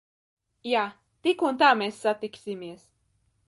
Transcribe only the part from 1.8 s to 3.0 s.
mēs satiksimies.